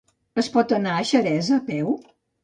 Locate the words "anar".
0.77-0.95